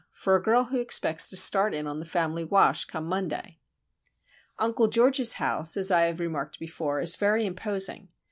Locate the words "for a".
0.09-0.41